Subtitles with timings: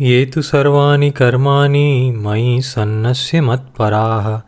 [0.00, 4.40] ये तो सर्वाणि कर्माणि मयि सन्नस्य मत्पराः।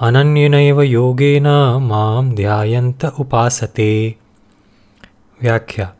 [0.00, 1.46] अनन्यनैव योगेन
[1.82, 4.14] माँ ध्यायन्त उपासते।
[5.42, 5.92] व्याख्या।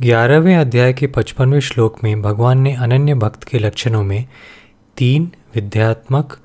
[0.00, 4.26] ग्यारहवें अध्याय के पचपनवें श्लोक में भगवान ने अनन्य भक्त के लक्षणों में
[4.96, 6.38] तीन विद्यात्मक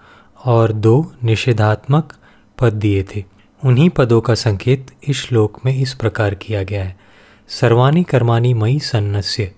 [0.45, 2.14] और दो निषेधात्मक
[2.59, 3.23] पद दिए थे।
[3.66, 6.98] उन्हीं पदों का संकेत इस श्लोक में इस प्रकार किया गया है।
[7.48, 9.52] सर्वाणी कर्माणी मई सन्नस्य।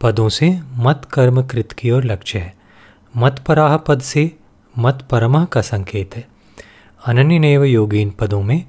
[0.00, 2.54] पदों से मत कर्म कृत की ओर लक्ष्य है।
[3.16, 4.36] मत पराह पद से
[4.78, 6.28] मत परमा का संकेत है।
[7.06, 8.64] अनन्य नैव योगीन पदों में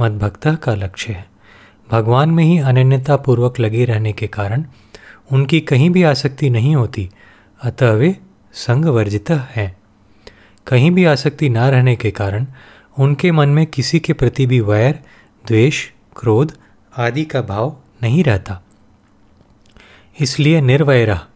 [0.00, 1.26] मत भक्त का लक्ष्य है।
[1.90, 4.64] भगवान में ही अनन्यता पूर्वक लगे रहने के कारण
[5.32, 7.10] उनकी कहीं भी आसक्ति नहीं होती,
[7.62, 8.16] अतः वे
[8.52, 9.76] संग वर्जित हैं।
[10.66, 12.46] कहीं भी आसक्ति ना रहने के कारण
[12.98, 15.00] उनके मन में किसी के प्रति भी वैर,
[15.46, 16.52] द्वेष, क्रोध
[16.96, 18.62] आदि का भाव नहीं रहता।
[20.20, 21.26] इसलिए निर्वैरा।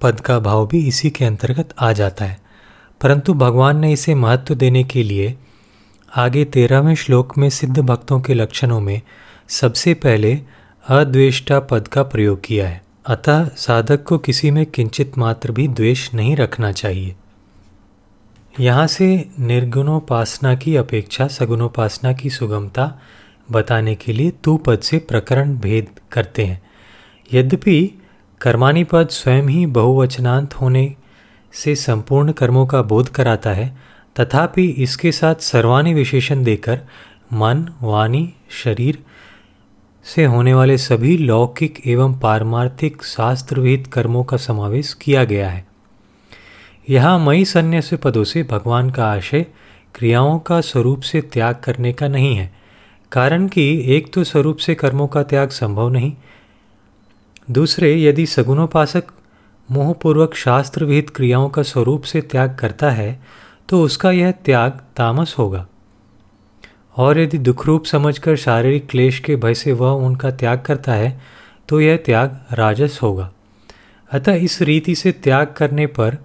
[0.00, 2.40] पद का भाव भी इसी के अंतर्गत आ जाता है।
[3.00, 5.38] परंतु भगवान ने इसे महत्व देने के लिए
[6.16, 9.00] आगे तेरहवें श्लोक में सिद्ध भक्तों के लक्षणों में
[9.48, 10.40] सबसे पहले
[10.88, 16.14] अद्वेष्टा पद का प्रयोग किया है। अतः साधक को किसी में किंचित मात्र भी द्वेष
[16.14, 17.16] नहीं रखना चाहिए।
[18.60, 23.00] यहाँ से निर्गुणोपासना की अपेक्षा सगुणोपासना की सुगमता
[23.50, 26.62] बताने के लिए तू पद से प्रकरण भेद करते हैं।
[27.32, 27.90] यद्यपि
[28.40, 30.84] कर्माणी पद स्वयं ही बहुवचनांत होने
[31.54, 33.68] से संपूर्ण कर्मों का बोध कराता है,
[34.16, 36.78] तथापि इसके साथ सर्वाणी विशेषण देकर
[37.32, 38.32] मन, वाणी,
[38.64, 38.98] शरीर
[40.06, 45.66] से होने वाले सभी लौकिक एवं पारमार्थिक शास्त्रविहित कर्मों का समावेश किया गया है।
[46.88, 49.46] यहाँ मई सन्यास पदों से भगवान का आशय
[49.94, 52.50] क्रियाओं का स्वरूप से त्याग करने का नहीं है,
[53.12, 56.12] कारण कि एक तो स्वरूप से कर्मों का त्याग संभव नहीं
[57.50, 59.04] दूसरे, यदि सगुणोपासक
[59.68, 63.20] मोहपूर्वक शास्त्र विहित क्रियाओं का स्वरूप से त्याग करता है
[63.68, 65.66] तो उसका यह त्याग तामस होगा।
[66.96, 71.20] और यदि दुखरूप समझकर शारीरिक क्लेश के भय से वह उनका त्याग करता है
[71.68, 73.30] तो यह त्याग राजस होगा।
[74.10, 76.16] अतः इस रीति से त्याग करने पर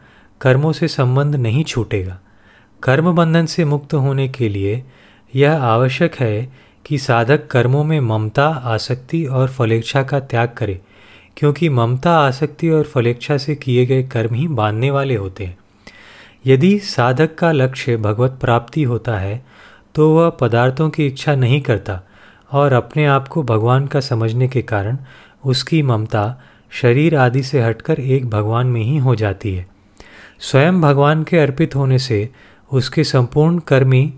[0.41, 2.19] कर्मों से संबंध नहीं छूटेगा।
[2.83, 4.83] कर्म बंधन से मुक्त होने के लिए
[5.33, 6.51] यह आवश्यक है
[6.85, 10.81] कि साधक कर्मों में ममता, आसक्ति और फलेच्छा का त्याग करे।
[11.37, 15.57] क्योंकि ममता आसक्ति और फलेच्छा से किए गए कर्म ही बांधने वाले होते हैं।
[16.45, 19.45] यदि साधक का लक्ष्य भगवत प्राप्ति होता है
[19.95, 22.01] तो वह पदार्थों की इच्छा नहीं करता
[22.51, 24.97] और अपने आप को भगवान का समझने के कारण
[25.45, 26.41] उसकी ममता
[26.71, 29.67] शरीर आदि से हटकर एक भगवान में ही हो जाती है।
[30.39, 32.29] स्वयं भगवान के अर्पित होने से
[32.71, 34.13] उसके संपूर्ण कर्मी,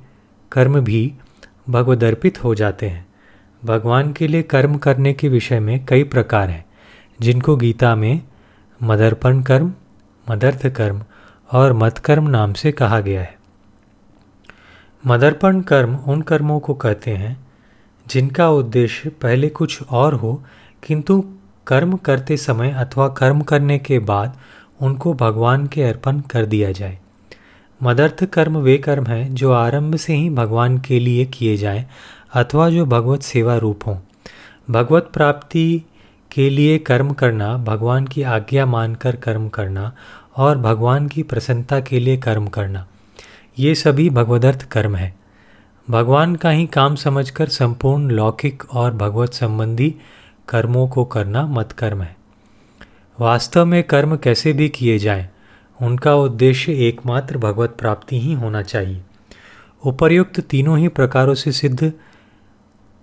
[0.52, 1.14] कर्म भी
[1.70, 3.06] भगवदर्पित हो जाते हैं।
[3.66, 6.66] भगवान के लिए कर्म करने के विषय में कई प्रकार हैं।
[7.20, 8.22] जिनको गीता में
[8.84, 9.74] मदर्पण कर्म,
[10.32, 11.04] मदर्थ कर्म
[11.52, 13.38] और मतकर्म नाम से कहा गया है।
[15.06, 17.48] मदर्पण कर्म उन कर्मों को कहते हैं
[18.08, 20.44] जिनका उद्देश्य पहले कुछ और हो,
[20.84, 21.26] किंतु
[21.68, 24.38] कर्म करते समय अथवा कर्म करने के बाद
[24.82, 27.00] उनको भगवान के अर्पण कर दिया जाए।
[27.84, 31.88] मदर्थ कर्म वे कर्म हैं जो आरंभ से ही भगवान के लिए किए जाएँ
[32.34, 33.98] अथवा जो भगवत सेवा रूप हों।
[34.70, 35.82] भगवत प्राप्ति
[36.32, 39.94] के लिए कर्म करना भगवान की आज्ञा मानकर कर्म करना
[40.36, 42.88] और भगवान की प्रसन्नता के लिए कर्म करना
[43.60, 45.16] ये सभी भगवदर्थ कर्म है।
[45.90, 49.96] भगवान का ही काम समझकर संपूर्ण लौकिक और भगवत संबंधी
[50.50, 52.18] कर्मों को करना मत कर्म है।
[53.20, 55.30] वास्तव में कर्म कैसे भी किए जाएँ,
[55.82, 59.02] उनका उद्देश्य एकमात्र भगवत प्राप्ति ही होना चाहिए।
[59.86, 61.94] उपर्युक्त तीनों ही प्रकारों से सिद्ध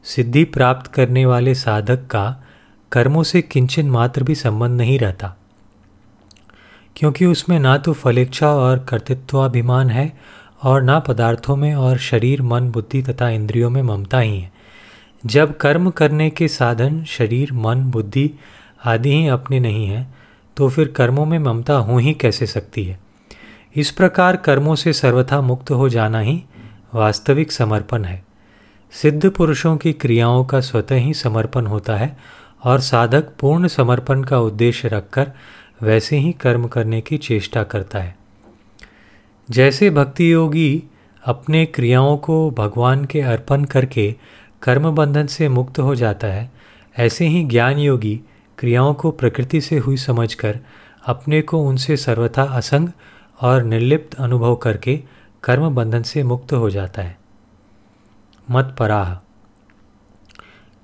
[0.05, 2.44] सिद्धि प्राप्त करने वाले साधक का
[2.95, 5.37] कर्मों से किंचन मात्र भी संबंध नहीं रहता।
[6.97, 10.17] क्योंकि उसमें ना तो फलेच्छा और कर्तृत्वाभिमान है
[10.63, 14.53] और ना पदार्थों में और शरीर, मन, बुद्धि तथा इंद्रियों में ममता ही है।
[15.27, 18.31] जब कर्म करने के साधन, शरीर, मन, बुद्धि
[18.85, 20.15] आदि ही अपने नहीं हैं
[20.57, 23.01] तो फिर कर्मों में ममता हो ही कैसे सकती है?
[23.77, 26.45] इस प्रकार कर्मों से सर्वथा मुक्त हो जाना ही
[26.95, 28.25] वास्तविक समर्पण है।
[28.93, 32.17] सिद्ध पुरुषों की क्रियाओं का स्वतः ही समर्पण होता है
[32.65, 35.33] और साधक पूर्ण समर्पण का उद्देश्य रखकर
[35.83, 38.17] वैसे ही कर्म करने की चेष्टा करता है।
[39.51, 40.83] जैसे भक्ति योगी
[41.25, 44.15] अपने क्रियाओं को भगवान के अर्पण करके
[44.63, 46.51] कर्म बंधन से मुक्त हो जाता है,
[46.99, 48.21] ऐसे ही ज्ञान योगी
[48.59, 50.59] क्रियाओं को प्रकृति से हुई समझकर
[51.07, 52.89] अपने को उनसे सर्वथा असंग
[53.41, 55.01] और निर्लिप्त अनुभव करके
[55.45, 57.19] कर्म बंधन से मुक्त हो जाता है।
[58.51, 59.15] मत पराह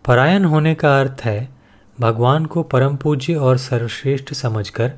[0.05, 1.60] परायण होने का अर्थ है
[2.01, 4.93] भगवान को परम पूज्य और सर्वश्रेष्ठ समझकर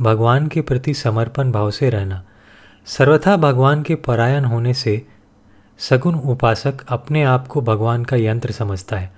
[0.00, 2.24] भगवान के प्रति समर्पण भाव से रहना।
[2.86, 5.06] सर्वथा भगवान के परायण होने से
[5.78, 9.12] सगुण उपासक अपने आप को भगवान का यंत्र समझता है।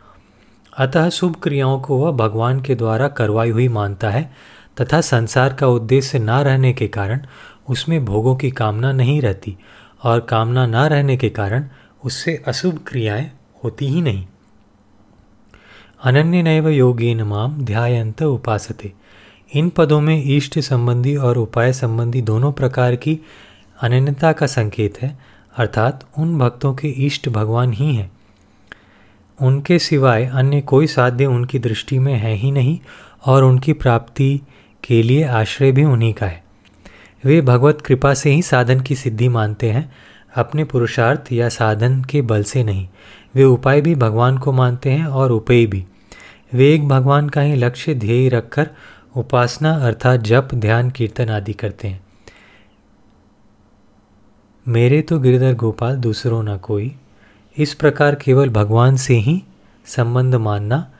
[0.76, 4.32] अतः शुभ क्रियाओं को वह भगवान के द्वारा करवाई हुई मानता है
[4.80, 7.20] तथा संसार का उद्देश्य न रहने के कारण
[7.68, 9.56] उसमें भोगों की कामना नहीं रहती
[10.04, 11.64] और कामना न रहने के कारण
[12.04, 13.32] उससे अशुभ क्रियाएँ
[13.64, 14.26] होती ही नहीं।
[16.04, 18.92] अनन्य नैव योगेन माम ध्यायंत उपासते।
[19.54, 23.18] इन पदों में इष्ट संबंधी और उपाय संबंधी दोनों प्रकार की
[23.82, 25.18] अनन्यता का संकेत है,
[25.56, 28.12] अर्थात उन भक्तों के इष्ट भगवान ही हैं।
[29.42, 32.78] उनके सिवाय अन्य कोई साध्य उनकी दृष्टि में है ही नहीं
[33.26, 34.40] और उनकी प्राप्ति
[34.84, 36.44] के लिए आश्रय भी उन्हीं का है।
[37.24, 39.92] वे भगवत कृपा से ही साधन की सिद्धि मानते हैं,
[40.34, 42.88] अपने पुरुषार्थ या साधन के बल से नहीं।
[43.34, 45.84] वे उपाय भी भगवान को मानते हैं और उपेय भी।
[46.54, 48.70] वे एक भगवान का ही लक्ष्य ध्येय रखकर
[49.16, 52.00] उपासना अर्थात जप, ध्यान, कीर्तन आदि करते हैं।
[54.68, 56.96] मेरे तो गिरधर गोपाल, दूसरों ना कोई।
[57.58, 59.42] इस प्रकार केवल भगवान से ही
[59.84, 60.90] संबंध मानना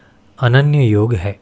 [0.40, 1.40] अनन्य योग है।